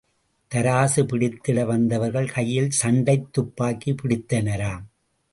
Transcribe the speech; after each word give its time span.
தராசு 0.51 1.01
பிடித்திட 1.01 1.65
வந்தவர்கள் 1.65 2.29
கையில் 2.29 2.69
சண்டைத் 2.69 3.27
துப்பாக்கி 3.31 3.93
பிடித்தனராம்! 3.93 4.83